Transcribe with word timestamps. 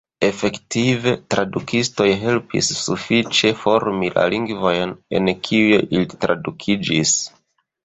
Efektive, 0.25 1.11
tradukistoj 1.33 2.07
helpis 2.21 2.71
sufiĉe 2.79 3.53
formi 3.61 4.11
la 4.17 4.25
lingvojn 4.37 4.97
en 5.21 5.31
kiuj 5.51 5.71
ili 5.85 6.11
tradukiĝis. 6.27 7.17